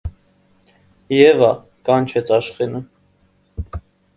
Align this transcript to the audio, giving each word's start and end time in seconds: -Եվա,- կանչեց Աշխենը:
-Եվա,- 1.17 1.51
կանչեց 1.91 2.33
Աշխենը: 2.41 2.85